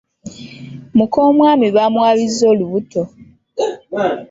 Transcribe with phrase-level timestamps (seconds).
[0.97, 3.01] Muka omwami bamwabizza olubuto.